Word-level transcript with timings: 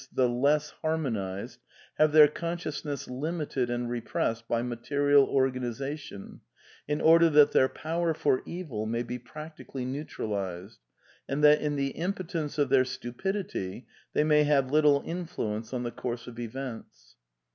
the 0.11 0.27
less 0.27 0.71
harmonized, 0.81 1.59
have 1.99 2.11
their 2.11 2.27
conscious 2.27 2.83
ness 2.83 3.07
limited 3.07 3.69
and 3.69 3.87
repressed 3.87 4.47
by 4.47 4.59
material 4.63 5.27
organization^ 5.27 6.39
in 6.87 6.99
order 6.99 7.29
that 7.29 7.51
their 7.51 7.69
iwwer 7.69 8.17
for 8.17 8.41
evil 8.47 8.87
may 8.87 9.03
be 9.03 9.19
practically 9.19 9.85
neutralized, 9.85 10.79
and 11.29 11.43
that 11.43 11.61
in 11.61 11.75
the 11.75 11.89
impotence 11.91 12.57
of 12.57 12.69
their 12.69 12.83
stupidity 12.83 13.85
they 14.13 14.23
may 14.23 14.43
have 14.43 14.71
little 14.71 15.03
influence 15.05 15.71
on 15.71 15.83
the 15.83 15.91
course 15.91 16.25
of 16.25 16.39
events.'' 16.39 17.15